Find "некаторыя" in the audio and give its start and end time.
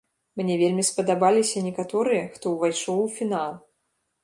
1.67-2.23